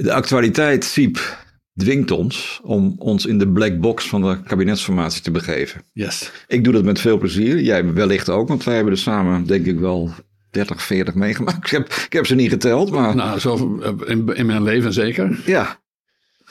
[0.00, 1.36] De actualiteit, Siep,
[1.74, 5.82] dwingt ons om ons in de black box van de kabinetsformatie te begeven.
[5.92, 6.30] Yes.
[6.46, 7.60] Ik doe dat met veel plezier.
[7.60, 10.10] Jij wellicht ook, want wij hebben er samen, denk ik wel,
[10.50, 11.64] 30, 40 meegemaakt.
[11.66, 15.40] Ik heb, ik heb ze niet geteld, maar Nou, zo in, in mijn leven zeker.
[15.44, 15.80] ja.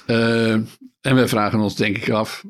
[0.05, 0.51] Eh,
[1.01, 2.43] en wij vragen ons denk ik af,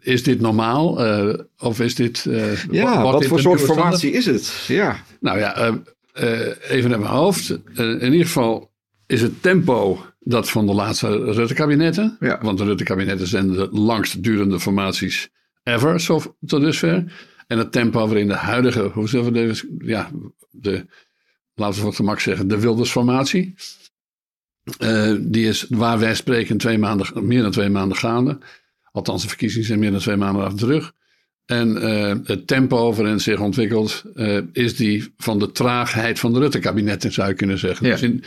[0.00, 1.04] is dit normaal?
[1.06, 2.26] Eh, of is dit...
[2.26, 4.64] eh, Ja, wat dit voor soort formatie is het?
[4.68, 4.96] Ja.
[5.20, 5.78] Nou ja,
[6.68, 7.58] even naar mijn hoofd.
[7.74, 8.71] In ieder geval
[9.12, 12.16] is het tempo dat van de laatste Rutte-kabinetten.
[12.20, 12.38] Ja.
[12.42, 15.28] Want de Rutte-kabinetten zijn de langst durende formaties
[15.62, 17.12] ever, zo, tot dusver.
[17.46, 20.10] En het tempo waarin de huidige, hoe zullen we ja,
[20.50, 20.86] de,
[21.54, 23.54] laten we het gemak zeggen, de Wilders-formatie.
[24.78, 28.38] eh, die is waar wij spreken twee maanden, meer dan twee maanden gaande.
[28.92, 30.92] Althans, de verkiezingen zijn meer dan twee maanden achter de rug.
[31.44, 36.32] En eh, het tempo waarin het zich ontwikkelt, eh, is die van de traagheid van
[36.32, 37.86] de Rutte-kabinetten, zou je kunnen zeggen.
[37.86, 37.92] Ja.
[37.92, 38.24] Dus in,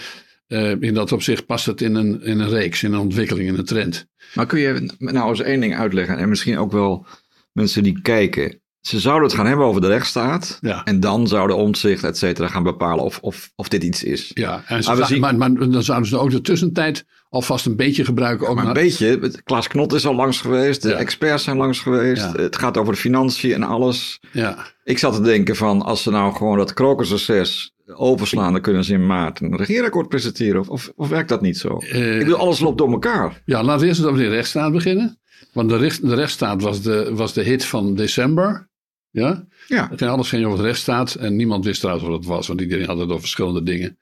[0.47, 3.57] eh, in dat opzicht past het in een, in een reeks, in een ontwikkeling, in
[3.57, 4.07] een trend.
[4.33, 6.17] Maar kun je nou eens één ding uitleggen?
[6.17, 7.05] En misschien ook wel
[7.51, 8.61] mensen die kijken.
[8.87, 10.57] Ze zouden het gaan hebben over de rechtsstaat.
[10.61, 10.83] Ja.
[10.83, 14.31] En dan zouden omzicht, et cetera, gaan bepalen of, of, of dit iets is.
[14.33, 17.05] Ja, en ze Maar we zou- zien- maar, maar dan zouden ze ook de tussentijd
[17.29, 18.47] alvast een beetje gebruiken.
[18.47, 20.95] Ook Maar een naar- beetje, Klaas Knot is al langs geweest, de Ja.
[20.95, 22.21] experts zijn langs geweest.
[22.21, 22.31] Ja.
[22.41, 24.19] Het gaat over de financiën en alles.
[24.31, 24.57] ja.
[24.83, 28.93] Ik zat te denken van, als ze nou gewoon dat krokusreces overslaan, dan kunnen ze
[28.93, 30.59] in maart een regeerakkoord presenteren.
[30.61, 31.77] Of, of, of werkt dat niet zo?
[31.77, 33.41] Eh, Ik bedoel, alles loopt door elkaar.
[33.45, 35.19] Ja, laten we eerst over de rechtsstaat beginnen.
[35.53, 38.67] Want de, recht, de rechtsstaat was de, was de hit van december.
[39.15, 39.47] Ja?
[39.67, 39.89] Ja.
[39.89, 41.15] Het ging alles ging over de rechtsstaat.
[41.15, 42.47] En niemand wist trouwens wat het was.
[42.47, 43.97] Want iedereen had het over verschillende dingen.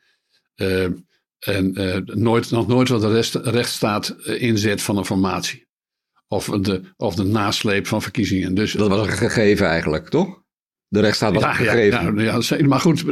[0.56, 0.84] Eh,
[1.40, 5.68] en eh, nooit, nog nooit wat de rest, rechtsstaat eh, inzet van een formatie.
[6.28, 8.54] Of de, of de nasleep van verkiezingen.
[8.54, 10.42] Dus Dat was een gegeven eigenlijk, toch?
[10.88, 12.18] De rechtsstaat was een gegeven.
[12.20, 13.06] Ja, ja, maar goed,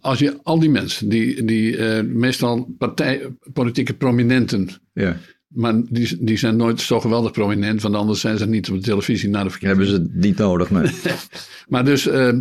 [0.00, 5.16] als je al die mensen, die, die eh, meestal partij, politieke prominenten, Ja.
[5.54, 8.82] Maar die, die zijn nooit zo geweldig prominent, want anders zijn ze niet op de
[8.82, 9.86] televisie naar de verkiezingen.
[9.86, 10.90] Hebben ze het niet nodig, nee.
[11.68, 12.36] Maar dus, eh, eh,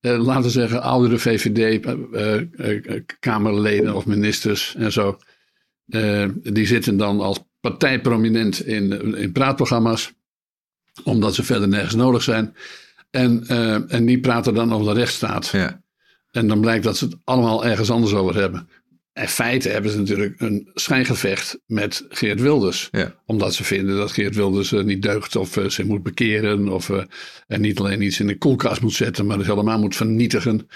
[0.00, 5.18] laten we zeggen, oudere VVD-kamerleden of ministers en zo,
[5.86, 10.12] eh, die zitten dan als partijprominent in, in praatprogramma's,
[11.04, 12.54] omdat ze verder nergens nodig zijn.
[13.10, 15.48] En, eh, en die praten dan over de rechtsstaat.
[15.48, 15.82] Ja.
[16.30, 18.68] En dan blijkt dat ze het allemaal ergens anders over hebben.
[19.14, 22.88] In feite hebben ze natuurlijk een schijngevecht met Geert Wilders.
[22.90, 23.14] Ja.
[23.26, 26.68] Omdat ze vinden dat Geert Wilders eh, niet deugt of eh, zich moet bekeren.
[26.68, 27.02] Of eh,
[27.46, 30.68] en niet alleen iets in de koelkast moet zetten, maar het helemaal moet vernietigen.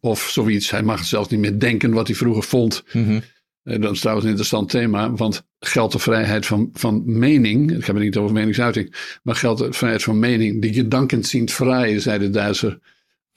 [0.00, 0.70] Of zoiets.
[0.70, 2.84] Hij mag zelfs niet meer denken wat hij vroeger vond.
[2.92, 3.20] Mhm.
[3.62, 7.94] Dat is trouwens een interessant thema, want geldt de vrijheid van, van mening, ik heb
[7.94, 12.18] het niet over meningsuiting, maar geldt de vrijheid van mening, die gedanken zijn vrij, zei
[12.18, 12.78] de Duitser.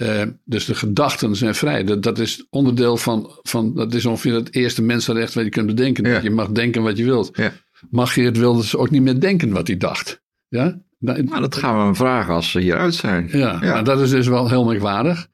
[0.01, 1.83] Eh, dus de gedachten zijn vrij.
[1.83, 5.65] Dat, dat is onderdeel van, van, dat is ongeveer het eerste mensenrecht wat je kunt
[5.67, 6.05] bedenken.
[6.05, 6.13] Ja.
[6.13, 7.29] Dat je mag denken wat je wilt.
[7.33, 7.51] Ja.
[7.89, 10.21] Mag Geert Wilders ook niet meer denken wat hij dacht?
[10.47, 10.81] Ja?
[10.99, 13.29] Nou, Nou, dat gaan we hem vragen als ze hieruit zijn.
[13.31, 15.27] ja, dat is dus wel heel merkwaardig.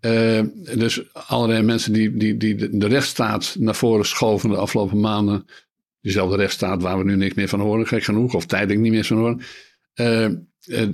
[0.00, 0.40] Eh,
[0.76, 5.44] dus allerlei mensen die, die, die de, de rechtsstaat naar voren schoven de afgelopen maanden.
[6.00, 9.04] Diezelfde rechtsstaat waar we nu niks meer van horen, gek genoeg, of tijdelijk niet meer
[9.04, 9.40] van horen.
[9.94, 10.32] Eh, eh,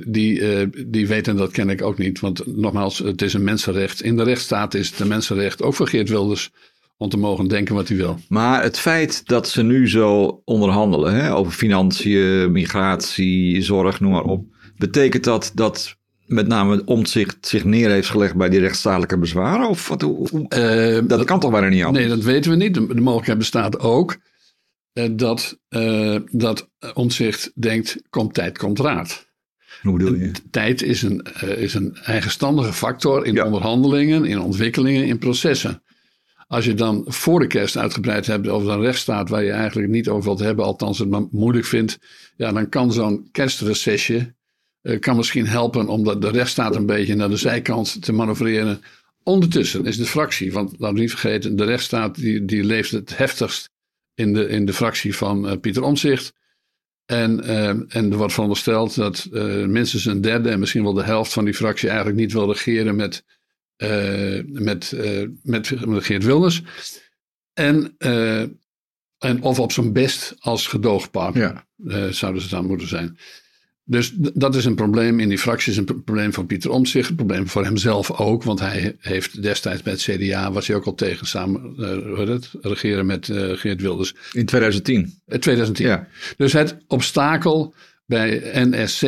[0.07, 2.21] die, eh, die weten dat ken ik ook niet.
[2.21, 4.03] Want nogmaals, het is een mensenrecht.
[4.03, 6.51] In de rechtsstaat is het een mensenrecht, ook voor Geert Wilders,
[6.97, 8.19] om te mogen denken wat hij wil.
[8.29, 14.25] Maar het feit dat ze nu zo onderhandelen hè, over financiën, migratie, zorg, noem maar
[14.25, 14.45] op.
[14.77, 19.69] Betekent dat dat met name Omtzigt zich neer heeft gelegd bij die rechtsstatelijke bezwaren?
[19.69, 22.07] Of wat, hoe, hoe- dat kan toch bijna niet anders?
[22.07, 22.75] Nee, dat weten we niet.
[22.75, 24.17] De, de mogelijkheid bestaat ook
[25.11, 29.27] dat, eh dat Omtzigt denkt, komt tijd, komt raad.
[29.83, 30.31] Hoe bedoel je?
[30.51, 33.45] Tijd is een, eh, is een eigenstandige factor in Ja.
[33.45, 35.83] onderhandelingen, in ontwikkelingen, in processen.
[36.47, 40.09] Als je dan voor de kerst uitgebreid hebt over een rechtsstaat waar je eigenlijk niet
[40.09, 41.99] over wilt hebben, althans het maar moeilijk vindt,
[42.37, 44.35] ja, dan kan zo'n kerstrecesje
[44.81, 48.83] eh, kan misschien helpen om dat de rechtsstaat een beetje naar de zijkant te manoeuvreren.
[49.23, 53.71] Ondertussen is de fractie, want we niet vergeten, de rechtsstaat die, die leeft het heftigst
[54.19, 56.33] in de, in de fractie van eh, Pieter Omtzigt.
[57.05, 61.03] En, eh, en er wordt verondersteld dat eh, minstens een derde en misschien wel de
[61.03, 63.25] helft van die fractie eigenlijk niet wil regeren met,
[63.77, 64.93] eh, met,
[65.43, 66.63] met, met Geert Wilders.
[67.53, 67.95] En,
[69.19, 72.13] en of op zijn best als gedoogpartner Ja.
[72.13, 73.19] zouden ze dan moeten zijn.
[73.91, 77.09] Dus dat is een probleem in die fractie, is een pro- probleem van Pieter Omtzigt,
[77.09, 80.85] een probleem voor hemzelf ook, want hij heeft destijds bij het CDA, was hij ook
[80.85, 81.75] al tegen samen,
[82.17, 84.15] heet het, regeren met eh, Geert Wilders.
[84.33, 85.21] In 2010.
[85.27, 85.87] Eh, 2010.
[85.87, 86.09] Ja.
[86.37, 87.75] Dus het obstakel
[88.07, 89.03] bij NSC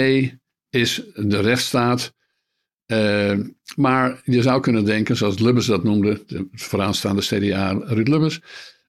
[0.71, 2.12] is de rechtsstaat.
[2.87, 3.38] Eh,
[3.77, 8.41] maar je zou kunnen denken, zoals Lubbers dat noemde, de vooraanstaande CDA Ruud Lubbers.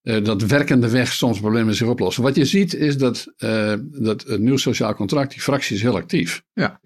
[0.02, 2.24] Dat werkende weg soms problemen zich oplossen.
[2.24, 3.34] Wat je ziet is dat,
[3.82, 6.44] dat het nieuw sociaal contract, die fractie is heel actief.
[6.54, 6.80] Ja.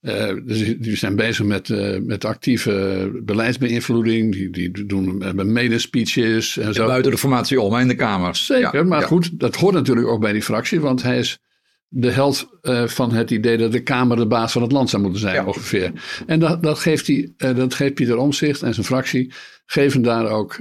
[0.00, 1.68] Uh, dus die zijn bezig met,
[2.04, 4.32] met actieve beleidsbeïnvloeding.
[4.32, 6.86] Die, die doen hebben medespeeches en zo.
[6.86, 8.36] buiten de formatie om in de Kamer.
[8.36, 10.80] Zeker, maar goed, dat hoort natuurlijk ook bij die fractie.
[10.80, 11.38] Want hij is
[11.88, 15.02] de held uh, van het idee dat de Kamer de baas van het land zou
[15.02, 15.92] moeten zijn, ongeveer.
[16.26, 19.32] En dat, dat, geeft hij, dat geeft Pieter Omzicht en zijn fractie
[19.66, 20.60] geven daar ook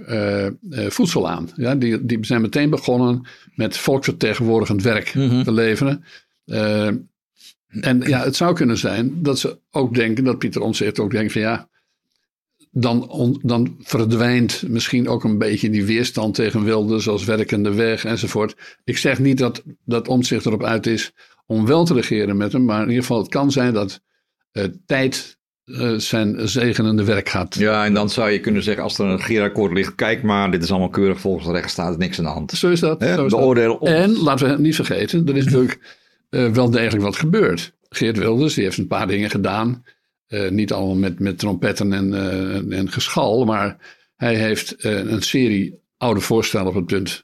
[0.88, 1.50] voedsel aan.
[1.56, 5.44] Ja, die, die zijn meteen begonnen met volksvertegenwoordigend werk Mhm.
[5.44, 6.04] te leveren.
[7.82, 11.32] En ja, het zou kunnen zijn dat ze ook denken, dat Pieter Omtzigt ook denkt
[11.32, 11.70] van ja,
[12.78, 18.06] dan, on, dan verdwijnt misschien ook een beetje die weerstand tegen Wilders als werkende weg
[18.06, 18.56] enzovoort.
[18.84, 21.12] Ik zeg niet dat, dat Omtzigt erop uit is
[21.46, 24.02] om wel te regeren met hem, maar in ieder geval het kan zijn dat
[24.52, 27.56] uh, tijd uh, zijn zegenende werk gaat.
[27.56, 30.64] Ja, en dan zou je kunnen zeggen als er een regeerakkoord ligt, kijk maar, dit
[30.64, 32.52] is allemaal keurig volgens de rechtsstaat, niks aan de hand.
[32.52, 33.00] Zo is dat.
[33.00, 33.84] He, zo is dat.
[33.84, 35.80] En laten we het niet vergeten, er is natuurlijk
[36.30, 37.74] uh, wel degelijk wat gebeurd.
[37.90, 39.84] Geert Wilders die heeft een paar dingen gedaan.
[40.28, 43.78] Uh, niet allemaal met, met trompetten en, uh, en geschal, maar
[44.16, 47.24] hij heeft uh, een serie oude voorstellen op het punt.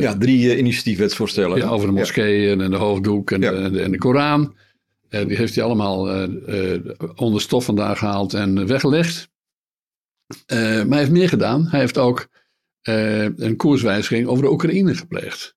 [0.00, 1.58] ja, drie initiatiefwetsvoorstellen.
[1.58, 2.64] Ja, over de moskeeën ja.
[2.64, 3.50] en de hoofddoek en, ja.
[3.50, 4.54] de, de, en de Koran.
[5.08, 6.28] die heeft hij allemaal
[7.14, 9.30] onder stof vandaan gehaald en weggelegd.
[10.46, 11.66] maar hij heeft meer gedaan.
[11.66, 12.28] Hij heeft ook
[12.82, 15.56] een koerswijziging over de Oekraïne gepleegd.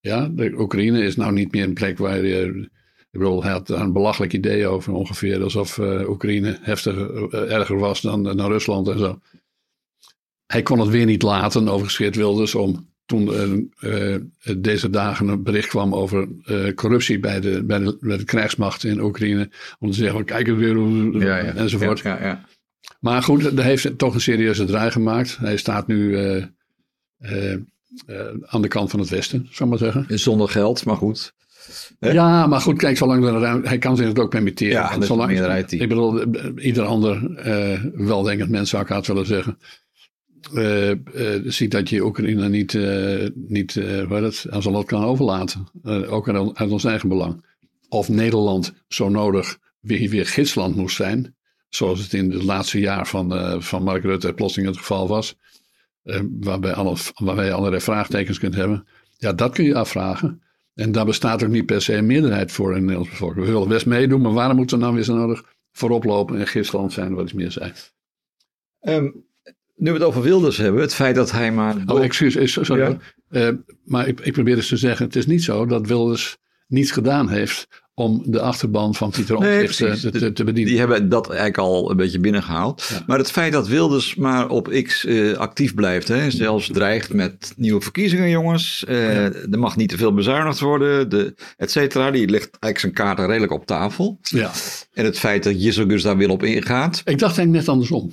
[0.00, 2.70] Ja, de Oekraïne is nou niet meer een plek waar je.
[3.12, 7.52] Ik bedoel, hij had daar een belachelijk idee over, ongeveer alsof uh, Oekraïne heftiger, uh,
[7.52, 9.20] erger was dan, dan Rusland en zo.
[10.46, 13.30] Hij kon het weer niet laten, overigens Geert Wilders, om toen
[13.80, 14.16] uh,
[14.58, 16.28] deze dagen een bericht kwam over
[16.74, 19.50] corruptie bij de, bij, de, bij de krijgsmacht in Oekraïne.
[19.78, 20.76] Om te zeggen, kijk het weer,
[21.18, 21.54] ja, ja.
[21.54, 21.98] enzovoort.
[21.98, 22.44] Ja, ja,
[23.00, 25.36] maar goed, hij heeft toch een serieuze draai gemaakt.
[25.36, 26.18] Hij staat nu
[28.44, 30.18] aan de kant van het Westen, zou ik maar zeggen.
[30.18, 31.34] Zonder geld, maar goed.
[32.00, 34.72] Ja, maar goed, kijk, zolang er ruimte, hij kan zich het ook permitteren.
[34.72, 35.72] Ja, dat zolang, meerderheid.
[35.72, 36.24] Ik bedoel,
[36.56, 39.58] ieder ander uh, weldenkend mens zou ik haast willen zeggen.
[40.54, 40.94] Uh, uh,
[41.44, 42.78] ziet dat je Oekraïne niet,
[43.34, 45.66] niet het, aan zijn lot kan overlaten.
[46.08, 47.44] ook uit, uit ons eigen belang.
[47.88, 51.34] Of Nederland zo nodig weer, weer gidsland moest zijn.
[51.68, 55.36] Zoals het in het laatste jaar van, van Mark Rutte plotseling het geval was.
[56.40, 58.86] waarbij, alle, waarbij je allerlei vraagtekens kunt hebben.
[59.16, 60.42] Ja, dat kun je afvragen.
[60.74, 63.46] En daar bestaat ook niet per se een meerderheid voor in de Nederlandse bevolking.
[63.46, 66.46] We willen best meedoen, maar waarom moeten we nou weer zo nodig voorop lopen en
[66.46, 67.72] gistland zijn, wat iets meer zijn?
[68.80, 69.24] Um,
[69.76, 71.76] nu we het over Wilders hebben, het feit dat hij maar...
[71.86, 72.98] Oh, excuus, sorry.
[73.30, 73.50] Ja.
[73.50, 76.90] Uh, maar ik, ik probeer dus te zeggen, het is niet zo dat Wilders niets
[76.90, 80.70] gedaan heeft om de achterban van Pieter Omtzigt nee, te, te, te, bedienen.
[80.70, 82.86] Die hebben dat eigenlijk al een beetje binnengehaald.
[82.90, 83.02] Ja.
[83.06, 87.52] Maar het feit dat Wilders maar op X uh, actief blijft, hè, zelfs dreigt met
[87.56, 88.84] nieuwe verkiezingen, jongens.
[88.88, 89.32] Uh, ja.
[89.50, 92.10] Er mag niet te veel bezuinigd worden, de, et cetera.
[92.10, 94.18] Die legt eigenlijk zijn kaarten redelijk op tafel.
[94.22, 94.50] Ja.
[94.92, 97.02] En het feit dat Jisselgus daar weer op ingaat.
[97.04, 98.12] Ik dacht eigenlijk net andersom.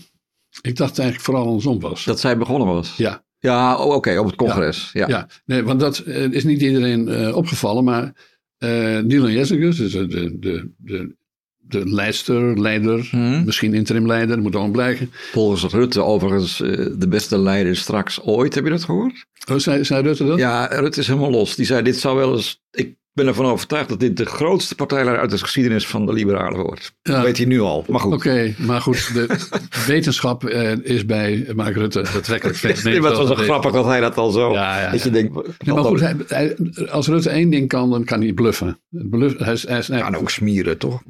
[0.61, 2.03] Ik dacht eigenlijk vooral andersom was.
[2.03, 2.93] Dat zij begonnen was?
[2.97, 3.23] Ja.
[3.41, 4.89] Ja, oh, oké, okay, op het congres.
[4.93, 5.17] Ja, ja.
[5.17, 5.27] ja.
[5.45, 8.13] nee, want dat uh, is niet iedereen uh, opgevallen, maar
[8.59, 10.07] uh, Dylan Jessicus, dus de,
[10.39, 11.15] de, de,
[11.57, 13.45] de leidster, leider, Hmm.
[13.45, 15.11] misschien interim leider, moet allemaal blijken.
[15.31, 19.25] Volgens Rutte overigens uh, de beste leider straks ooit, heb je dat gehoord?
[19.51, 20.38] Oh, zei, zei Rutte dat?
[20.38, 21.55] Ja, Rutte is helemaal los.
[21.55, 22.62] Die zei, dit zou wel eens...
[22.72, 26.59] Ik ben ervan overtuigd dat dit de grootste partijleider uit de geschiedenis van de liberalen
[26.59, 26.93] wordt.
[27.01, 27.13] Ja.
[27.13, 28.13] Dat weet hij nu al, maar goed.
[28.13, 29.47] Oké, okay, maar goed, de
[29.88, 32.83] wetenschap uh, is bij Mark Rutte betrekkelijk vet.
[32.83, 34.51] Nee, maar het was wel grappig dat hij dat al zo...
[34.51, 35.33] Ja, ja, dat je denkt...
[35.33, 36.57] Nee, maar goed, hij, hij,
[36.89, 38.79] als Rutte één ding kan, dan kan hij bluffen.
[38.89, 41.01] Bluff, hij, hij kan ook smieren, toch?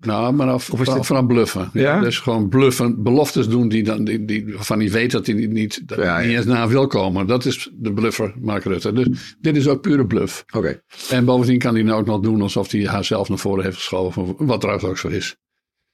[0.00, 1.06] Nou, maar af, of is dit...
[1.06, 1.70] vooral bluffen.
[1.72, 2.00] Ja?
[2.00, 5.88] Dus gewoon bluffen, beloftes doen die dan, die, die, waarvan hij weet dat hij niet,
[5.88, 6.36] dat ja, niet ja.
[6.36, 7.26] eens na wil komen.
[7.26, 8.92] Dat is de bluffer, Mark Rutte.
[8.92, 10.44] Dus dit is ook pure bluff.
[10.46, 10.58] Oké.
[10.58, 10.80] Okay.
[11.10, 14.34] En bovendien kan hij nou ook nog doen alsof hij haarzelf naar voren heeft geschoven.
[14.38, 15.36] Wat trouwens ook zo is.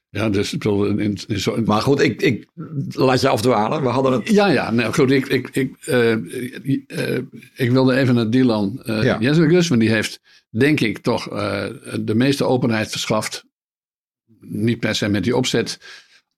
[0.09, 2.47] Ja, dus ik bedoel, in, in zo, Maar goed, ik, ik
[2.89, 3.83] laat je afdwalen.
[3.83, 4.29] We hadden het.
[4.29, 5.11] Ja, ja, nou goed.
[5.11, 7.19] Ik, ik, ik, uh, uh,
[7.55, 9.35] ik wilde even naar Dylan uh, Ja.
[9.45, 10.21] Want die heeft,
[10.51, 11.29] denk ik, toch
[12.01, 13.45] de meeste openheid verschaft.
[14.49, 15.79] Niet per se met die opzet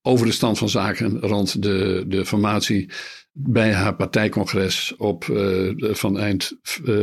[0.02, 2.90] over de stand van zaken rond de, de formatie
[3.32, 5.24] bij haar partijcongres op,
[5.78, 6.52] van eind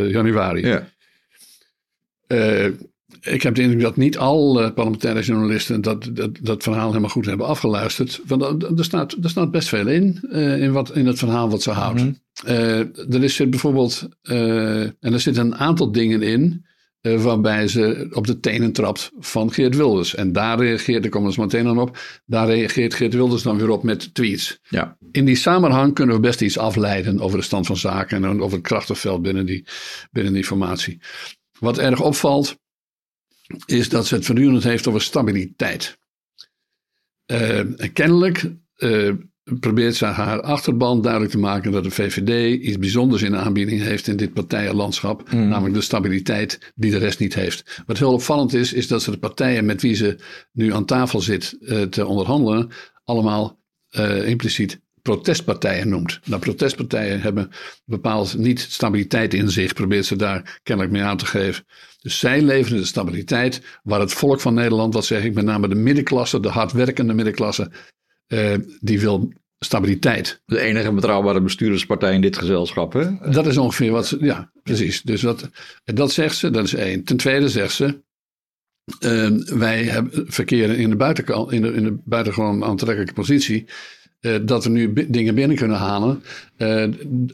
[0.07, 0.65] januari.
[0.67, 0.88] Ja.
[3.22, 7.25] ik heb de indruk dat niet alle parlementaire journalisten dat, dat, dat verhaal helemaal goed
[7.25, 8.22] hebben afgeluisterd.
[8.25, 11.72] Want er staat, er staat best veel in, in, wat, in het verhaal wat ze
[11.72, 12.01] houdt.
[12.01, 12.13] Mhm.
[13.10, 16.72] Er is bijvoorbeeld, uh, en er zitten een aantal dingen in eh,
[17.03, 20.15] waarbij ze op de tenen trapt van Geert Wilders.
[20.15, 23.57] En daar reageert, daar komen we zo meteen aan op, daar reageert Geert Wilders dan
[23.57, 24.60] weer op met tweets.
[24.69, 24.98] Ja.
[25.12, 28.57] In die samenhang kunnen we best iets afleiden over de stand van zaken en over
[28.57, 29.65] het krachtenveld binnen die,
[30.12, 31.00] binnen die formatie.
[31.60, 32.60] Wat erg opvalt,
[33.65, 35.98] is dat ze het voortdurend heeft over stabiliteit.
[37.25, 37.62] Uh,
[37.93, 39.13] kennelijk uh,
[39.59, 43.81] probeert ze haar achterban duidelijk te maken dat de VVD iets bijzonders in de aanbieding
[43.81, 45.31] heeft in dit partijenlandschap.
[45.31, 45.47] Mm.
[45.47, 47.81] Namelijk de stabiliteit die de rest niet heeft.
[47.85, 50.17] Wat heel opvallend is, is dat ze de partijen met wie ze
[50.51, 52.69] nu aan tafel zit uh, te onderhandelen,
[53.03, 53.59] allemaal
[53.91, 56.19] uh, impliciet protestpartijen noemt.
[56.25, 57.50] Nou, protestpartijen hebben
[57.85, 61.65] bepaald niet stabiliteit in zich, probeert ze daar kennelijk mee aan te geven.
[62.01, 65.67] Dus zij leveren de stabiliteit waar het volk van Nederland, wat zeg ik, met name
[65.67, 67.71] de middenklasse, de hardwerkende middenklasse,
[68.27, 70.41] uh, die wil stabiliteit.
[70.45, 73.31] De enige betrouwbare bestuurderspartij in dit gezelschap, hè?
[73.31, 75.01] Dat is ongeveer wat ze, ja, precies.
[75.01, 75.49] Dus dat,
[75.83, 77.03] dat zegt ze, dat is één.
[77.03, 78.01] Ten tweede zegt ze,
[78.99, 83.65] uh, wij hebben, verkeren in de, buitenkant, in de, in de buitengewoon aantrekkelijke positie.
[84.25, 86.23] Uh, dat we nu dingen binnen kunnen halen.
[86.57, 86.85] Uh,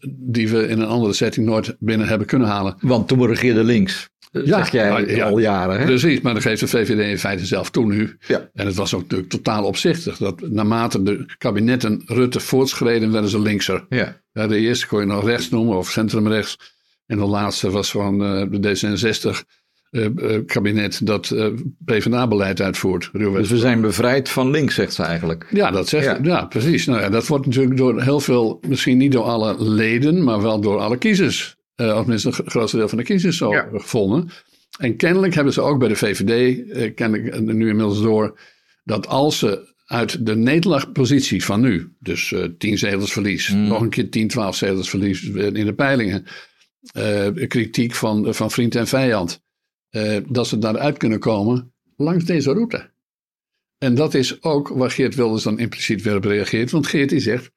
[0.08, 2.76] die we in een andere setting nooit binnen hebben kunnen halen.
[2.82, 4.10] Want toen regeerde links.
[4.32, 5.80] Ja, zeg jij ja, al jaren.
[5.80, 5.86] Hè?
[5.86, 8.18] Precies, maar dat geeft de VVD in feite zelf toe nu.
[8.28, 8.50] Ja.
[8.54, 10.18] En het was ook natuurlijk totaal opzichtig.
[10.18, 13.86] Dat naarmate de kabinetten Rutte voortschreden, werden ze linkser.
[13.90, 14.22] Ja.
[14.32, 16.58] Ja, de eerste kon je nog rechts noemen of centrumrechts.
[17.06, 19.38] En de laatste was van uh, de D66 uh, uh,
[20.46, 21.48] kabinet dat uh,
[21.86, 23.10] PvdA-beleid uitvoert.
[23.14, 25.48] Dus we zijn bevrijd van links, zegt ze eigenlijk.
[25.52, 26.20] Ja, dat zegt ja.
[26.22, 26.86] ja, precies.
[26.86, 30.62] Nou, ja, dat wordt natuurlijk door heel veel, misschien niet door alle leden, maar wel
[30.62, 33.68] door alle kiezers uh, of minstens een grootste deel van de kiezers zo ja.
[33.72, 34.30] gevonden.
[34.80, 38.40] En kennelijk hebben ze ook bij de VVD, uh, ken ik nu inmiddels door,
[38.84, 43.68] dat als ze uit de nederlaagpositie van nu, dus uh, 10 zetels verlies, mm.
[43.68, 46.26] nog een keer 10, 12 zetels verlies in de peilingen,
[47.48, 49.42] kritiek van, van vriend en vijand,
[50.28, 52.92] dat ze daaruit kunnen komen langs deze route.
[53.78, 56.72] En dat is ook waar Geert Wilders dan impliciet weer op reageert.
[56.72, 57.52] Want Geert die zegt,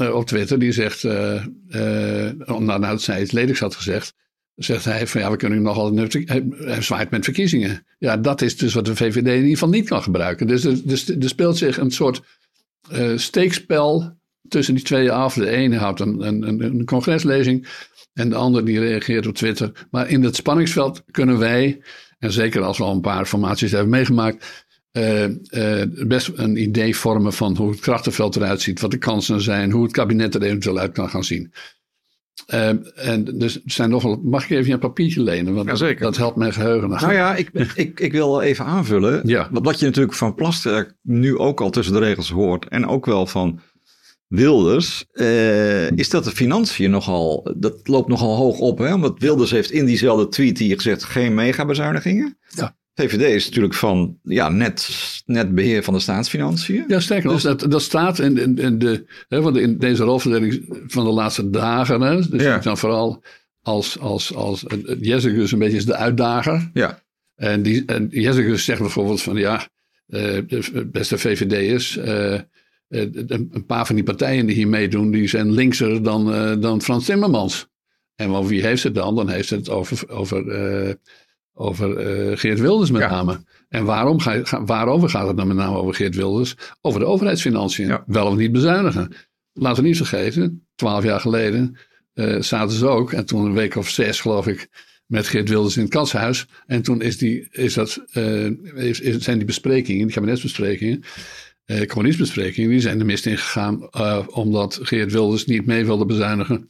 [0.00, 4.14] uh, op Twitter, die zegt, uh, uh, nadat zij iets ledigs had gezegd,
[4.54, 7.86] zegt hij van ja, we kunnen nogal, hij zwaait met verkiezingen.
[7.98, 10.46] Ja, dat is dus wat de VVD in ieder geval niet kan gebruiken.
[10.46, 12.22] Dus er, dus, er speelt zich een soort
[13.16, 14.18] steekspel
[14.48, 15.34] tussen die twee af.
[15.34, 17.68] De ene houdt een, een, een congreslezing
[18.16, 19.86] en de ander die reageert op Twitter.
[19.90, 21.80] Maar in dat spanningsveld kunnen wij,
[22.18, 26.96] en zeker als we al een paar formaties hebben meegemaakt, uh, uh, best een idee
[26.96, 30.42] vormen van hoe het krachtenveld eruit ziet, wat de kansen zijn, hoe het kabinet er
[30.42, 31.52] eventueel uit kan gaan zien.
[32.54, 32.68] Uh,
[33.08, 34.20] en dus zijn nogal.
[34.22, 35.54] Mag ik even een papiertje lenen?
[35.54, 36.04] Want Jazeker.
[36.04, 36.88] dat helpt mijn geheugen.
[36.88, 39.20] Nou ja, ik, ik, ik wil even aanvullen.
[39.24, 39.48] Ja.
[39.52, 42.68] Wat je natuurlijk van Plasterk nu ook al tussen de regels hoort.
[42.68, 43.60] En ook wel van
[44.28, 45.04] Wilders.
[45.94, 47.54] is dat de financiën nogal.
[47.56, 48.78] Dat loopt nogal hoog op.
[48.78, 48.98] Hè?
[48.98, 52.38] Want Wilders heeft in diezelfde tweet hier gezegd: geen megabezuinigingen.
[52.48, 52.76] Ja.
[52.96, 54.88] VVD is natuurlijk van ja, net,
[55.26, 56.84] net beheer van de staatsfinanciën.
[56.88, 60.02] Ja, sterker nog, dus, dat, dat staat in, in, in de, hè, want in deze
[60.02, 62.00] rolverdeling van de laatste dagen.
[62.00, 62.58] Hè, dus ja.
[62.58, 63.22] dan vooral
[63.62, 64.64] als, als, als
[65.00, 66.70] Jessicus een beetje is de uitdager.
[66.72, 67.02] Ja.
[67.34, 69.68] En, die, en Jessicus zegt bijvoorbeeld van ja,
[70.08, 72.40] uh, de beste VVD'ers, uh,
[72.88, 77.04] een paar van die partijen die hier meedoen, die zijn linkser dan, uh, dan Frans
[77.04, 77.66] Timmermans.
[78.14, 79.14] En wel, wie heeft het dan?
[79.14, 80.44] Dan heeft het over, over
[81.58, 83.10] over uh, Geert Wilders met ja.
[83.10, 83.44] name.
[83.68, 86.54] En waarom ga, ga, waarover gaat het dan met name over Geert Wilders?
[86.80, 87.86] Over de overheidsfinanciën.
[87.86, 88.04] Ja.
[88.06, 89.12] Wel of niet bezuinigen.
[89.52, 91.76] Laten we niet vergeten, twaalf jaar geleden
[92.14, 94.68] uh, zaten ze ook, en toen een week of zes geloof ik,
[95.06, 96.46] met Geert Wilders in het katshuis.
[96.66, 101.02] En toen is die, is dat, uh, is, is, zijn die besprekingen, die kabinetsbesprekingen,
[101.66, 103.94] uh, commoniestbesprekingen, die zijn de mist ingegaan
[104.32, 106.68] omdat Geert Wilders niet mee wilde bezuinigen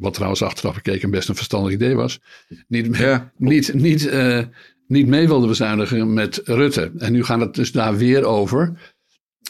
[0.00, 2.20] wat trouwens achteraf gekeken best een verstandig idee was.
[2.68, 3.32] Niet, ja.
[3.36, 4.42] niet, niet, uh,
[4.86, 6.92] niet mee wilde bezuinigen met Rutte.
[6.98, 8.92] En nu gaat het dus daar weer over.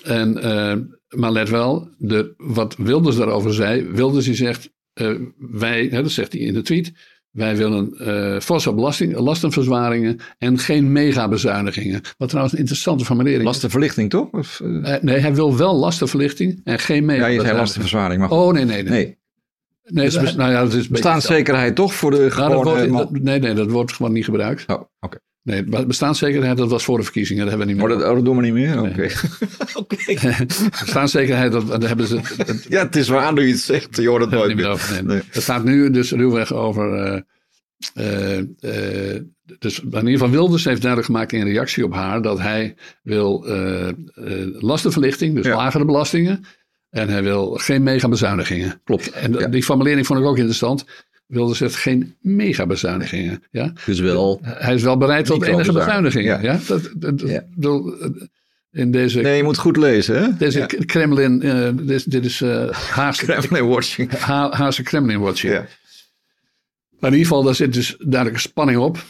[0.02, 0.74] En, uh,
[1.20, 3.82] maar let wel, de, wat Wilders daarover zei.
[3.82, 6.92] Wilders die zegt, uh, wij, hè, dat zegt hij in de tweet.
[7.30, 12.00] Wij willen uh, forse belasting, lastenverzwaringen en geen megabezuinigingen.
[12.16, 14.30] Wat trouwens een interessante formulering Lastenverlichting toch?
[14.30, 14.96] Of, uh...
[15.00, 17.32] nee, hij wil wel lastenverlichting en geen megabezuinigingen.
[17.32, 18.20] Ja, je zei lastenverzwaring.
[18.20, 18.30] Maar...
[18.30, 18.92] Oh nee, nee, nee.
[18.92, 19.18] nee.
[19.84, 23.54] Nee, dus, nou ja, dat is bestaanszekerheid toch voor de nou, dat wordt, nee, nee,
[23.54, 24.64] dat wordt gewoon niet gebruikt.
[24.66, 24.86] Oh, oké.
[25.00, 25.18] Okay.
[25.42, 27.42] Nee, bestaanszekerheid, dat was voor de verkiezingen.
[27.42, 27.92] Dat hebben we niet meer.
[27.92, 28.82] Oh, dat, oh, dat doen we niet meer?
[28.82, 29.08] Oké.
[30.06, 30.16] Nee.
[30.16, 30.46] okay.
[30.80, 32.20] bestaanszekerheid, dat, dat, hebben ze...
[32.36, 33.96] Dat, ja, het is waar nu iets zegt.
[33.96, 34.68] Je hoort het nooit meer.
[34.68, 35.02] Over, nee.
[35.02, 35.22] nee.
[35.32, 37.06] Er staat nu dus ruwweg over...
[37.06, 37.20] Uh,
[37.94, 39.20] uh, uh,
[39.58, 42.22] dus in ieder geval Wilders heeft duidelijk gemaakt in reactie op haar...
[42.22, 43.46] dat hij wil
[44.58, 45.56] lastenverlichting, dus ja.
[45.56, 46.44] lagere belastingen...
[46.90, 48.80] En hij wil geen mega bezuinigingen.
[48.84, 49.10] Klopt.
[49.10, 49.46] En ja.
[49.46, 50.84] die formulering vond ik ook interessant.
[51.30, 53.42] Wilders zegt geen megabezuinigingen.
[53.50, 53.72] Ja?
[53.86, 54.40] Dus wel.
[54.42, 56.42] Hij is wel bereid tot enige bezuinigingen.
[56.42, 56.58] Ja.
[56.66, 57.40] Dat, dat, Ja.
[57.40, 57.94] ik bedoel,
[58.72, 60.36] in deze, Nee, je moet goed lezen, hè?
[60.36, 60.66] deze Ja.
[60.66, 64.10] Kremlin, eh, dit, dit is eh Haagse, Kremlin watching.
[64.18, 65.52] Ha- Haagse Kremlin watching.
[65.52, 65.66] Ja.
[66.98, 69.04] Maar in ieder geval, daar zit dus duidelijk een spanning op.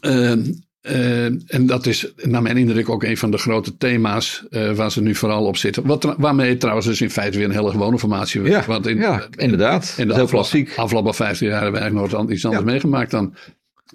[0.00, 0.32] Eh,
[0.82, 4.90] eh, en dat is naar mijn indruk ook een van de grote thema's eh, waar
[4.92, 5.86] ze nu vooral op zitten.
[5.86, 9.26] Wat, waarmee trouwens dus in feite weer een hele gewone formatie Ja, Want in, ja,
[9.36, 9.94] inderdaad.
[9.96, 10.78] in de Heel afgelopen, klassiek.
[10.78, 12.70] afgelopen 15 jaar hebben we eigenlijk nooit iets anders Ja.
[12.70, 13.34] meegemaakt dan,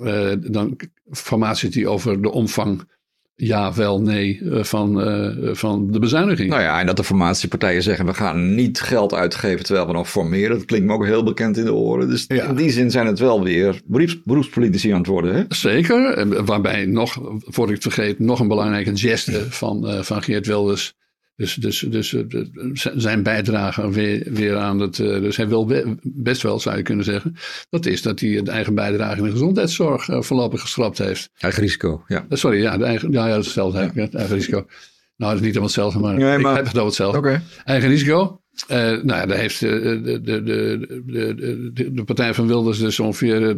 [0.04, 0.76] eh dan
[1.12, 2.88] formatie die over de omvang
[3.40, 6.50] ja, wel, nee eh, van, eh, van de bezuiniging.
[6.50, 10.10] Nou ja, en dat de formatiepartijen zeggen we gaan niet geld uitgeven terwijl we nog
[10.10, 10.58] formeren.
[10.58, 12.10] Dat klinkt me ook heel bekend in de oren.
[12.10, 12.44] Dus Ja.
[12.50, 15.36] in die zin zijn het wel weer beroeps, beroepspolitici aan het worden.
[15.36, 15.44] Hè?
[15.50, 20.46] Zeker, waarbij nog, voor ik het vergeet, nog een belangrijke geste van, eh, van Geert
[20.46, 20.94] Wilders.
[21.38, 22.24] Dus, dus, dus eh,
[22.96, 25.00] zijn bijdrage weer, weer aan het.
[25.00, 27.36] eh, dus hij wil be- best wel, zou je kunnen zeggen.
[27.70, 31.30] Dat is dat hij de eigen bijdrage in de gezondheidszorg eh, voorlopig geschrapt heeft.
[31.38, 32.26] Eigen risico, ja.
[32.30, 34.66] Sorry, ja, de eigen, ja, ja, dat is hetzelfde het eigen risico.
[35.16, 37.42] Nou, dat is niet helemaal hetzelfde, maar, Nee, ik maar- heb het over hetzelfde.
[37.66, 38.42] Eigen risico.
[38.68, 43.00] Nou ja, daar heeft de, de, de, de, de, de, de partij van Wilders dus
[43.00, 43.58] ongeveer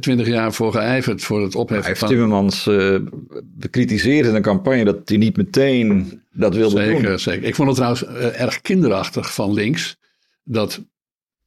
[0.00, 2.08] twintig jaar voor geijverd voor het opheffen heeft van...
[2.08, 2.96] Timmermans eh
[3.44, 6.94] bekritiseerd in een campagne dat hij niet meteen dat wilde doen.
[6.96, 7.44] Zeker, zeker.
[7.48, 9.96] Ik vond het trouwens eh, erg kinderachtig van links
[10.44, 10.84] dat,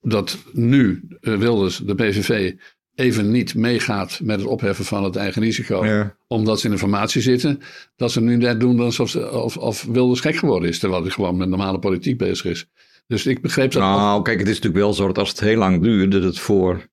[0.02, 2.54] dat nu eh, Wilders, de PVV,
[2.96, 5.86] even niet meegaat met het opheffen van het eigen risico.
[5.86, 6.16] Ja.
[6.28, 7.62] Omdat ze in de formatie zitten.
[7.96, 10.80] Dat ze nu net doen alsof, ze- of, of Wilders gek geworden is.
[10.80, 12.68] Terwijl hij gewoon met normale politiek bezig is.
[13.08, 13.82] Dus ik begreep dat.
[13.82, 16.40] Nou, kijk, het is natuurlijk wel zo dat als het heel lang duurt, dat het
[16.40, 16.88] voor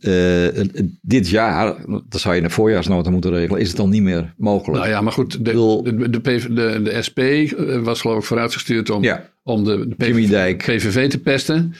[0.00, 0.64] eh,
[1.02, 1.76] dit jaar,
[2.08, 4.78] dat zou je in de voorjaarsnota moeten regelen, is het dan niet meer mogelijk.
[4.78, 5.44] nou ja, maar goed.
[5.44, 5.52] De,
[5.84, 9.30] de, de, PV de, de SP eh, was geloof ik vooruitgestuurd om, Ja.
[9.42, 11.74] om de, PVV, te pesten.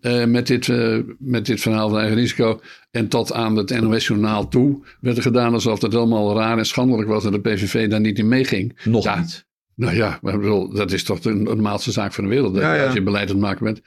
[0.00, 0.68] eh, met, dit,
[1.18, 2.60] met dit verhaal van eigen risico.
[2.90, 7.08] En tot aan het NOS-journaal toe werd er gedaan alsof het allemaal raar en schandelijk
[7.08, 8.78] was dat de PVV daar niet in meeging.
[8.84, 9.48] Nog Ja, niet.
[9.74, 12.54] Nou ja, maar bedoel, dat is toch de normaalste zaak van de wereld.
[12.54, 12.84] dat ja.
[12.84, 13.80] Als je beleid aan het maken bent.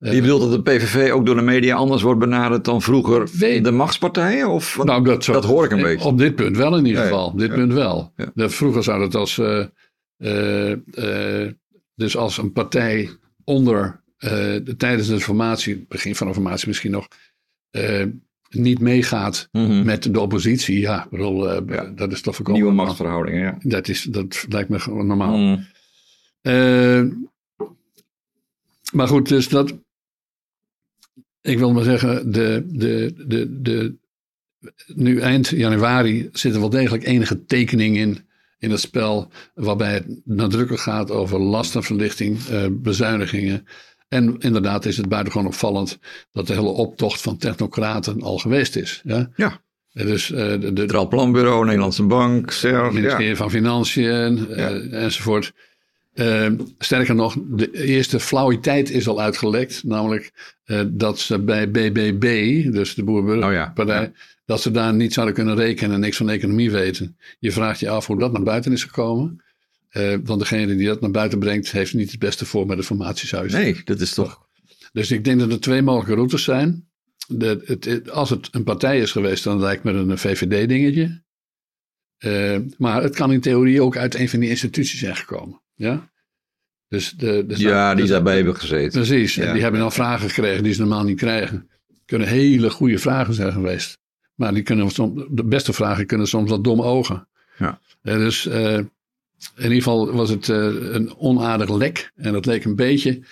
[0.00, 3.64] Je bedoelt dat de PVV ook door de media anders wordt benaderd dan vroeger Weet-
[3.64, 4.48] de machtspartijen?
[4.48, 6.06] Of, want Nou, dat, zo- dat hoor ik een beetje.
[6.06, 7.36] Op dit punt wel in ieder geval.
[7.36, 8.12] Dit punt wel.
[8.34, 9.38] Dat vroeger zou het als.
[9.38, 9.64] eh,
[10.16, 10.72] eh,
[11.44, 11.52] eh,
[11.94, 13.10] dus als een partij
[13.44, 13.98] onder.
[14.16, 14.30] eh,
[14.64, 17.08] de, tijdens de formatie, begin van de formatie misschien nog.
[17.70, 18.04] eh,
[18.50, 19.84] niet meegaat Mhm.
[19.84, 20.78] met de oppositie.
[20.78, 21.84] Ja, bedoel, eh, Ja.
[21.94, 22.60] dat is toch voorkomen.
[22.60, 23.56] Nieuwe machtsverhoudingen, ja.
[23.62, 25.36] Dat, is, dat lijkt me gewoon normaal.
[25.36, 25.66] Mm.
[26.40, 27.02] Eh,
[28.92, 29.78] maar goed, dus dat.
[31.42, 33.94] Ik wil maar zeggen, de, de, de, de,
[34.94, 38.18] nu eind januari zit er wel degelijk enige tekening in,
[38.58, 39.30] in het spel.
[39.54, 43.66] Waarbij het nadrukkelijk gaat over lastenverlichting, eh, bezuinigingen.
[44.08, 45.98] En inderdaad is het buitengewoon opvallend
[46.32, 49.00] dat de hele optocht van technocraten al geweest is.
[49.04, 49.30] Ja?
[49.36, 49.60] Ja.
[49.92, 52.84] En Dus eh, de, de, Centraal Planbureau, Nederlandse Bank, CER.
[52.84, 53.36] het ministerie Ja.
[53.36, 55.52] van Financiën eh, enzovoort.
[56.14, 59.84] Eh, sterker nog, de eerste flauwiteit is al uitgelekt.
[59.84, 62.22] Namelijk eh, dat ze bij BBB,
[62.72, 64.12] dus de Oh ja, Boerburgerpartij, ja.
[64.44, 67.16] dat ze daar niet zouden kunnen rekenen en niks van economie weten.
[67.38, 69.42] Je vraagt je af hoe dat naar buiten is gekomen.
[69.88, 72.86] Eh, want degene die dat naar buiten brengt, heeft niet het beste voor met het
[72.86, 73.52] formatiehuis.
[73.52, 74.48] Nee, dat is toch...
[74.92, 76.88] Dus ik denk dat er twee mogelijke routes zijn.
[77.28, 81.22] De, het, het- als het een partij is geweest, dan lijkt me een VVD-dingetje.
[82.18, 85.60] Eh, maar het kan in theorie ook uit een van die instituties zijn gekomen.
[85.80, 86.10] Ja,
[86.88, 89.02] dus de, de Ja, die dus- daarbij hebben gezeten.
[89.02, 91.68] Precies, en die hebben dan vragen gekregen die ze normaal niet krijgen.
[92.04, 93.98] Kunnen hele goede vragen zijn geweest.
[94.34, 97.28] Maar die kunnen soms, de beste vragen kunnen soms wat domme ogen.
[97.58, 97.80] Ja.
[98.02, 98.90] Eh, dus eh, in
[99.56, 100.56] ieder geval was het eh,
[100.92, 102.12] een onaardig lek.
[102.14, 103.22] En dat leek een beetje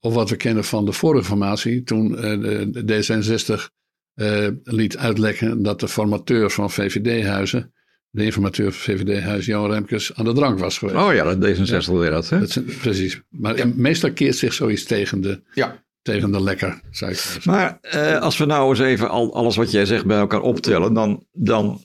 [0.00, 1.82] op wat we kennen van de vorige formatie.
[1.82, 3.72] Toen de, de D66
[4.14, 7.73] eh, liet uitlekken dat de formateur van VVD-huizen,
[8.14, 10.98] de informateur van VVD-huis, Johan Remkes, aan de drank was geweest.
[10.98, 12.38] Oh ja, dat D66 weer dat, hè?
[12.38, 13.20] Dat precies.
[13.28, 15.82] Maar meestal keert zich zoiets tegen de, Ja.
[16.02, 17.50] tegen de lekker, zou ik zeggen.
[17.50, 20.92] Maar eh, als we nou eens even al, alles wat jij zegt bij elkaar optellen,
[20.92, 21.80] dan, dan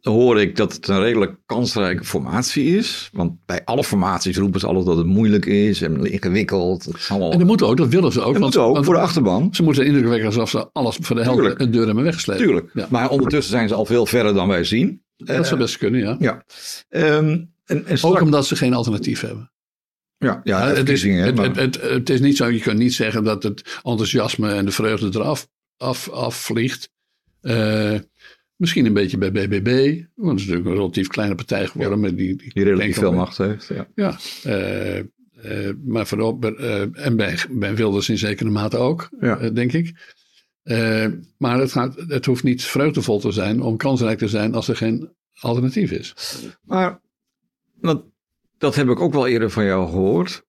[0.00, 3.08] hoor ik dat het een redelijk kansrijke formatie is.
[3.12, 6.84] Want bij alle formaties roepen ze altijd dat het moeilijk is en ingewikkeld.
[6.84, 7.32] Het is allemaal...
[7.32, 8.32] En dat moet ook, dat willen ze ook.
[8.32, 9.48] Dat want, moet ook, want voor de achterban.
[9.54, 12.44] Ze moeten indruk wekken alsof ze alles voor de helft een deur hebben weggeslepen.
[12.44, 12.70] Tuurlijk.
[12.74, 12.86] Ja.
[12.90, 15.01] Maar ondertussen zijn ze al veel verder dan wij zien.
[15.16, 16.16] Dat zou best kunnen, ja.
[16.18, 16.44] Ja.
[16.88, 19.52] Ehm, en, en Ook omdat ze geen alternatief hebben.
[20.18, 22.94] ja, ja, het, is, het, maar- het, het, het is niet zo, je kunt niet
[22.94, 26.90] zeggen dat het enthousiasme en de vreugde eraf af, afvliegt.
[27.40, 27.98] Eh,
[28.56, 32.16] misschien een beetje bij BBB, want het is natuurlijk een relatief kleine partij geworden.
[32.16, 33.66] Die, die, die relatief veel macht heeft.
[33.66, 33.88] Ja.
[33.94, 35.04] Ja, eh, eh,
[35.84, 39.38] maar vooral, eh, en bij, bij Wilders in zekere mate ook, Ja.
[39.38, 40.14] eh, denk ik.
[40.62, 41.06] Eh,
[41.38, 44.76] maar het, gaat, het hoeft niet vreugdevol te zijn om kansrijk te zijn als er
[44.76, 46.14] geen alternatief is.
[46.62, 47.00] Maar
[47.80, 48.04] dat,
[48.58, 50.44] dat heb ik ook wel eerder van jou gehoord.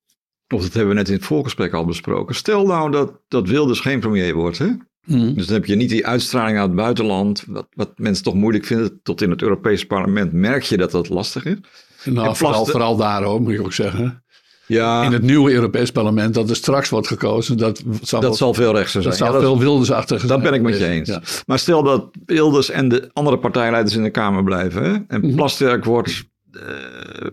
[0.47, 2.35] Of dat hebben we net in het voorgesprek al besproken.
[2.35, 4.57] Stel nou dat, dat Wilders geen premier wordt.
[4.57, 4.67] Hè?
[5.05, 7.43] Dus dan heb je niet die uitstraling uit het buitenland.
[7.47, 8.99] Wat, wat mensen toch moeilijk vinden.
[9.03, 11.57] Tot in het Europese parlement merk je dat dat lastig is.
[12.03, 14.22] Nou, vooral, vooral daarom moet ik ook zeggen.
[14.67, 18.33] Ja, In het nieuwe Europees parlement dat er straks wordt gekozen, dat zal, dat wel-
[18.33, 19.17] zal veel rechtser zijn.
[19.17, 20.31] dat zal Ja, veel wildersachtig zijn.
[20.31, 21.09] Dat ben ik met je eens.
[21.09, 21.21] Ja.
[21.45, 24.83] Maar stel dat Wilders en de andere partijleiders in de Kamer blijven.
[24.83, 24.97] Hè?
[25.07, 25.35] En Mhm.
[25.35, 26.61] Plasterk wordt eh,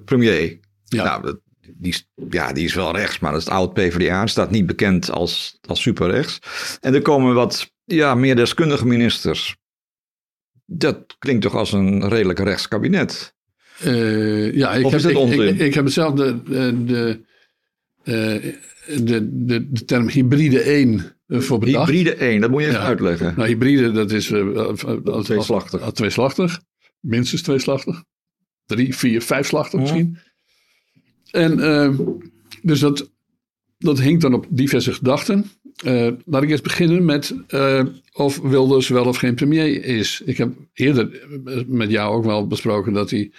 [0.05, 0.59] premier.
[0.85, 1.05] Ja.
[1.05, 1.39] Nou, dat,
[1.75, 4.27] die, is- ja, die is wel rechts, maar dat is het oud PvdA.
[4.27, 6.39] Staat niet bekend als, als superrechts.
[6.81, 9.57] En er komen wat ja, meer deskundige ministers.
[10.67, 12.69] Dat klinkt toch als een redelijk rechts
[13.81, 15.49] Eh, ja, ik Of heb, ik, onzin?
[15.49, 17.21] ik, ik heb hetzelfde, de, de,
[18.03, 18.53] eh,
[19.05, 21.91] de, de, de term hybride 1 voor bedacht.
[21.91, 22.87] Hybride 1, dat moet je even Ja.
[22.87, 23.35] uitleggen.
[23.37, 25.81] Nou, hybride, dat is eh, als- als- Tweeslachtig.
[25.81, 26.61] als- tweeslachtig.
[27.01, 28.03] Minstens tweeslachtig.
[28.67, 29.81] Drie, vier, vijfslachtig Ja.
[29.81, 30.19] misschien.
[31.31, 31.99] En eh,
[32.63, 33.11] dus dat,
[33.79, 35.45] dat hinkt dan op diverse gedachten.
[35.85, 40.23] Eh, laat ik eens beginnen met eh, of Wilders wel of geen premier is.
[40.25, 43.31] Ik heb eerder eh, met jou ook wel besproken dat hij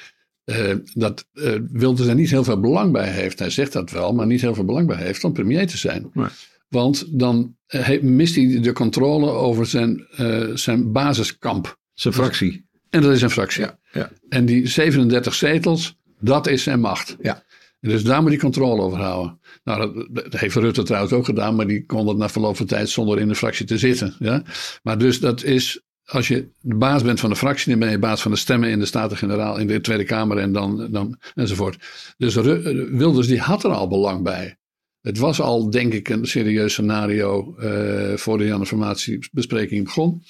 [0.43, 3.39] eh, dat eh, Wilders er niet heel veel belang bij heeft.
[3.39, 6.09] Hij zegt dat wel, maar niet heel veel belang bij heeft om premier te zijn.
[6.13, 6.27] Nee.
[6.69, 10.07] Want dan eh, he- mist hij de controle over zijn,
[10.53, 11.79] zijn basiskamp.
[11.93, 12.65] Zijn fractie.
[12.89, 13.61] En dat is een fractie.
[13.63, 14.11] Ja, ja.
[14.29, 17.17] En die 37 zetels, dat is zijn macht.
[17.21, 17.43] Ja.
[17.79, 19.39] En Dus daar moet hij controle over houden.
[19.63, 22.65] Nou, dat, dat heeft Rutte trouwens ook gedaan, maar die kon dat na verloop van
[22.65, 24.15] tijd zonder in de fractie te zitten.
[24.19, 24.43] Ja?
[24.83, 27.99] Maar dus dat is, als je de baas bent van de fractie, dan ben je
[27.99, 31.77] baas van de stemmen in de Staten-Generaal, in de Tweede Kamer en dan, dan enzovoort.
[32.17, 34.55] Dus Ru- Wilders die had er al belang bij.
[35.01, 40.23] Het was al, denk ik, een serieus scenario eh, voor de informatiebespreking begon.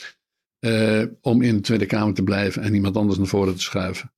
[0.60, 4.12] eh, om in de Tweede Kamer te blijven en iemand anders naar voren te schuiven.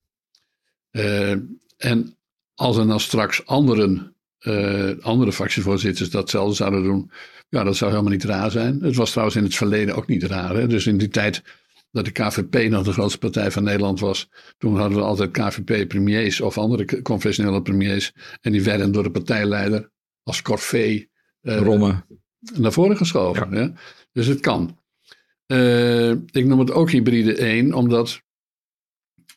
[0.92, 1.32] Eh,
[1.78, 2.18] en
[2.56, 7.12] als er dan straks anderen, eh, andere fractievoorzitters datzelfde zouden doen,
[7.54, 8.80] ja, dat zou helemaal niet raar zijn.
[8.82, 10.56] Het was trouwens in het verleden ook niet raar.
[10.56, 10.68] Hè?
[10.68, 11.44] Dus in die tijd
[11.92, 16.42] dat de KVP nog de grootste partij van Nederland was, toen hadden we altijd KVP-premiers
[16.42, 18.14] of andere confessionele premiers.
[18.42, 19.92] En die werden door de partijleider
[20.24, 21.10] als corvée
[21.42, 22.06] eh, Romme.
[22.54, 23.56] naar voren geschoven.
[23.56, 23.74] Ja.
[24.12, 24.80] Dus het kan.
[25.46, 28.22] Eh, ik noem het ook hybride 1, omdat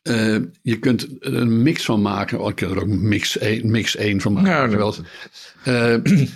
[0.02, 2.40] eh, je kunt er een mix van maken.
[2.40, 4.70] Oh, ik kan er ook mix 1, mix 1 van maken.
[4.70, 4.92] Ja,
[5.64, 6.26] eh,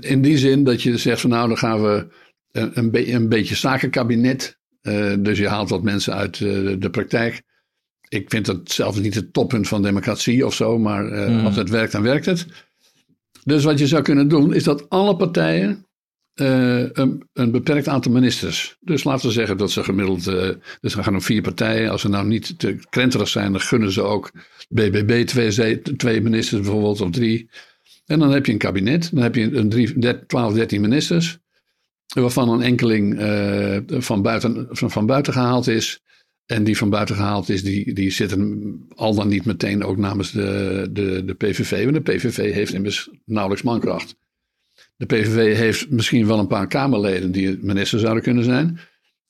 [0.00, 2.06] in die zin dat je zegt van nou, dan gaan we
[2.52, 4.58] een, een, be- een beetje zakenkabinet.
[4.80, 7.42] Eh, dus je haalt wat mensen uit eh, de praktijk.
[8.08, 11.46] Ik vind dat zelf niet het toppunt van democratie of zo, maar eh, Mm.
[11.46, 12.46] als het werkt, dan werkt het.
[13.44, 15.84] Dus wat je zou kunnen doen, is dat alle partijen
[16.34, 18.76] een, een beperkt aantal ministers.
[18.80, 20.24] Dus laten we zeggen dat ze gemiddeld.
[20.80, 21.90] dus we gaan om vier partijen.
[21.90, 24.30] Als ze nou niet te krenterig zijn, dan gunnen ze ook
[24.68, 27.50] BBB twee, twee ministers bijvoorbeeld, of drie.
[28.06, 29.10] En dan heb je een kabinet.
[29.12, 31.38] Dan heb je een drie, der- 12, 13 ministers.
[32.14, 36.00] Waarvan een enkeling eh, van, buiten, van, van buiten gehaald is.
[36.46, 40.30] En die van buiten gehaald is, die, die zitten al dan niet meteen ook namens
[40.30, 41.84] de, de, de PVV.
[41.84, 44.16] Want de PVV heeft immers nauwelijks mankracht.
[44.96, 48.78] De PVV heeft misschien wel een paar Kamerleden die minister zouden kunnen zijn.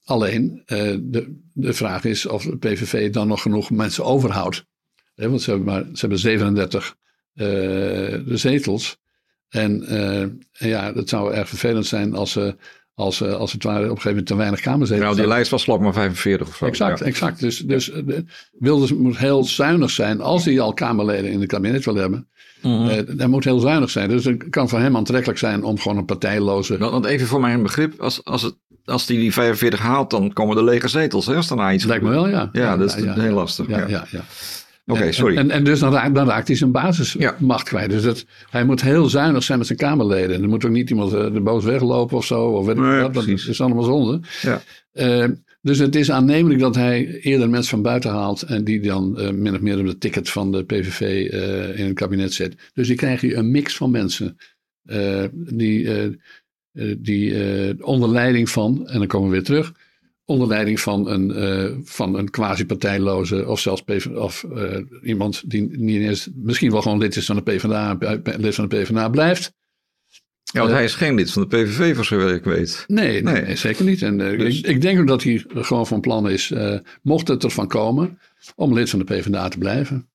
[0.05, 4.67] Alleen eh, de, de vraag is of de PVV dan nog genoeg mensen overhoudt.
[5.15, 7.06] Want ze hebben, maar, ze hebben 37 eh,
[7.45, 8.97] de zetels.
[9.49, 12.57] En, eh, en ja, het zou erg vervelend zijn als ze,
[12.95, 15.51] als, ze- als het ware op een gegeven moment te weinig Kamerzetels Nou, die lijst
[15.51, 16.65] was slap maar 45 of zo.
[16.67, 17.05] Exact, Ja.
[17.05, 17.41] exact.
[17.41, 18.25] Dus, dus eh, de-
[18.59, 22.29] Wilders moet heel zuinig zijn als hij al Kamerleden in het kabinet wil hebben.
[22.63, 24.09] Eh, hij moet heel zuinig zijn.
[24.09, 26.79] Dus het kan voor hem aantrekkelijk zijn om gewoon een partijloze.
[26.79, 30.33] Want want even voor mijn begrip, als, als, het, als die die 45 haalt, dan
[30.33, 31.27] komen er lege zetels.
[31.27, 32.49] Hè, als daarna iets Lijkt me wel, ja.
[32.53, 33.67] Ja, dat is ja, heel lastig.
[33.69, 34.07] Ja, Ja.
[34.87, 35.37] Oké, En- sorry.
[35.37, 37.91] En, en dus dan raakt, dan raakt hij zijn basismacht kwijt.
[37.91, 40.37] Dus dat, hij moet heel zuinig zijn met zijn Kamerleden.
[40.37, 42.45] En er moet ook niet iemand eh, de boos weglopen of zo.
[42.45, 43.15] Of weet ik Nee, wat.
[43.15, 44.21] Dat is allemaal zonde.
[44.43, 44.63] ja.
[44.93, 45.29] Eh,
[45.63, 48.43] dus het is aannemelijk dat hij eerder mensen van buiten haalt.
[48.43, 51.31] En die dan eh, min of meer op de ticket van de PVV
[51.79, 52.55] in het kabinet zet.
[52.75, 54.37] Dus die krijg je een mix van mensen.
[55.33, 55.89] die
[56.99, 57.35] die
[57.85, 59.73] onder leiding van, en dan komen we weer terug.
[60.29, 65.69] Onder leiding van een, eh, van een quasi-partijloze of zelfs PV, of, eh, iemand die
[65.79, 69.09] niet eens, misschien wel gewoon lid is van de PvdA, eh, lid van de PvdA
[69.09, 69.53] blijft.
[70.53, 72.85] ja, want hij is geen lid van de PVV, voor zover ik weet.
[72.87, 74.03] Nee, nee, zeker niet.
[74.03, 76.53] En Dus- ik, ik denk ook dat hij gewoon van plan is,
[77.03, 78.19] mocht het ervan komen,
[78.55, 80.09] om lid van de PvdA te blijven.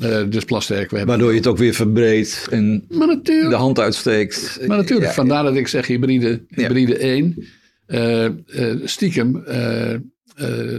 [0.00, 1.04] Eh, dus Plasterk, we.
[1.04, 4.58] Waardoor je het ook weer verbreedt en Maar natuurlijk, de hand uitsteekt.
[4.66, 7.46] maar natuurlijk Ja, vandaar dat ik zeg hybride, hybride 1.
[7.88, 8.28] Uh,
[8.84, 9.44] stiekem,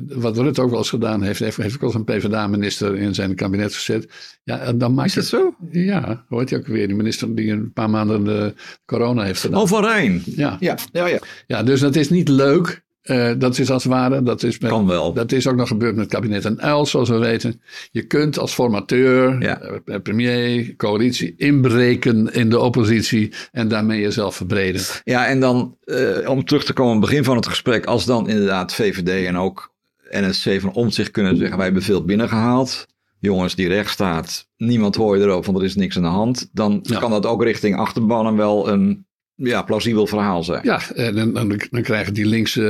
[0.08, 3.14] wat Rutte ook wel eens gedaan heeft, heeft, heeft ook wel eens een PvdA-minister in
[3.14, 4.10] zijn kabinet gezet.
[4.44, 5.56] Ja, dan maakt Is dat zo?
[5.72, 6.88] Ja, hoort je ook weer.
[6.88, 8.54] Die minister die een paar maanden de
[8.86, 9.62] corona heeft gedaan.
[9.62, 10.22] Oh, van Rijn.
[10.26, 10.58] Ja.
[10.60, 11.20] Ja, ja, ja.
[11.48, 12.88] ja, dus dat is niet leuk.
[13.04, 15.14] Uh, dat is als het ware, dat is, met, Kan wel.
[15.14, 17.62] dat is ook nog gebeurd met het kabinet en Uil, zoals we weten.
[17.92, 19.62] Je kunt als formateur, Ja.
[19.62, 24.82] eh, premier, coalitie inbreken in de oppositie en daarmee jezelf verbreden.
[25.04, 28.06] Ja, en dan eh, om terug te komen aan het begin van het gesprek, als
[28.06, 29.74] dan inderdaad VVD en ook
[30.10, 32.86] NSC van Omtzigt kunnen zeggen, wij hebben veel binnengehaald.
[33.20, 36.50] Jongens, die rechtsstaat, niemand hoor je erover, want er is niks aan de hand.
[36.52, 37.00] Dan Ja.
[37.00, 39.08] kan dat ook richting achterbannen wel een
[39.40, 40.62] ja, plausibel verhaal zijn.
[40.64, 42.62] Ja, en dan, dan, dan krijgen die linkse,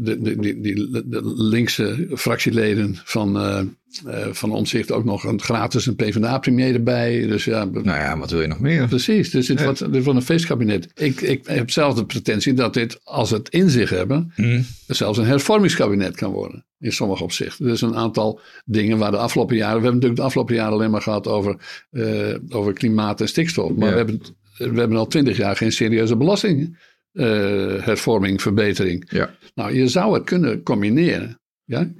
[0.00, 3.60] de, de, die, die, de linkse fractieleden van, eh
[4.06, 7.26] eh, van Omtzigt ook nog een gratis een PvdA-premier erbij.
[7.26, 8.88] Dus ja, Nou ja, wat wil je nog meer?
[8.88, 10.88] Precies, dus dit wordt, dit wordt een feestkabinet.
[10.94, 14.62] Ik, ik heb zelf de pretentie dat dit, als het in zich hebben, Hm.
[14.86, 16.64] zelfs een hervormingskabinet kan worden.
[16.78, 17.66] In sommige opzichten.
[17.66, 19.76] Dus een aantal dingen waar de afgelopen jaren.
[19.76, 21.56] We hebben natuurlijk de afgelopen jaren alleen maar gehad over,
[21.90, 23.70] eh, over klimaat en stikstof.
[23.70, 23.92] Maar Ja.
[23.92, 24.20] we, hebben,
[24.68, 29.10] we hebben al twintig jaar geen serieuze belastinghervorming, verbetering.
[29.10, 29.34] Ja.
[29.54, 31.40] Nou, je zou het kunnen combineren.
[31.64, 31.92] Ja?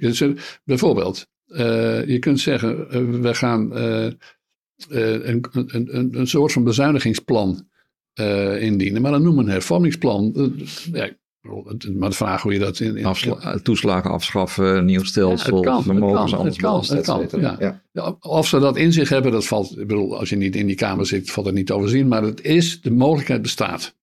[0.63, 4.05] Bijvoorbeeld, eh, je kunt zeggen, eh, we gaan eh,
[4.89, 7.69] eh, een, een, een, soort van bezuinigingsplan
[8.13, 9.01] eh, indienen.
[9.01, 10.33] Maar dan noemen we een hervormingsplan.
[10.35, 10.45] Eh,
[10.93, 11.09] ja,
[11.97, 12.97] maar de vraag hoe je dat in...
[12.97, 16.71] in Afsla- toeslagen afschaffen, nieuw Ja, stelsel, het kan, het vermogens kan, anders het kan,
[16.71, 17.55] belasten, het kan, et cetera.
[17.59, 17.81] ja.
[17.91, 19.71] Ja, of ze dat in zich hebben, dat valt.
[19.71, 22.07] Ik bedoel, als je niet in die kamer zit, valt het niet te overzien.
[22.07, 23.95] Maar het is, de mogelijkheid bestaat.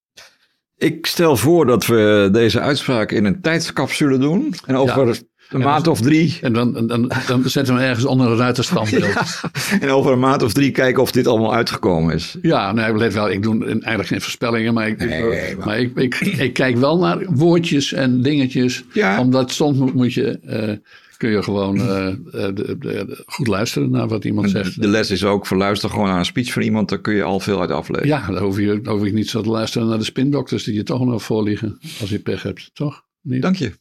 [0.76, 4.54] Ik stel voor dat we deze uitspraak in een tijdscapsule doen.
[4.66, 6.38] En over een maand of drie.
[6.42, 9.04] En dan, dan, dan zetten we hem ergens onder een ruiterstandbeeld.
[9.22, 12.36] Ja, En over een maand of drie kijken of dit allemaal uitgekomen is.
[12.42, 14.74] nee, let wel, ik doe eigenlijk geen voorspellingen.
[14.74, 15.22] Maar, ik, Nee,
[15.56, 18.84] maar- maar ik, ik, ik kijk wel naar woordjes en dingetjes.
[18.92, 19.20] Ja.
[19.20, 20.72] Omdat soms moet, moet je, eh,
[21.16, 24.80] kun je gewoon eh, eh, de, de- de- goed luisteren naar wat iemand zegt.
[24.80, 27.40] De les is ook, verluister gewoon naar een speech van iemand, daar kun je al
[27.40, 28.06] veel uit aflezen.
[28.06, 30.74] Ja, dan hoef je, dan hoef je niet zo te luisteren naar de spindokters die
[30.74, 31.78] je toch nog voorliegen.
[32.00, 33.02] Als je pech hebt, toch?
[33.22, 33.42] Niet?
[33.42, 33.72] Dank je.